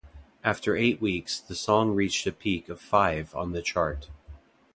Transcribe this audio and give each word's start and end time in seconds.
After 0.43 0.75
eight 0.75 0.99
weeks, 0.99 1.39
the 1.39 1.53
song 1.53 1.91
reached 1.93 2.25
a 2.25 2.31
peak 2.31 2.69
of 2.69 2.81
five 2.81 3.35
on 3.35 3.51
the 3.51 3.61
chart. 3.61 4.09